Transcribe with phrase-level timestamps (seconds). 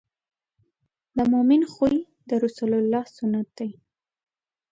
[1.17, 1.95] د مؤمن خوی
[2.29, 3.69] د رسول الله سنت دی.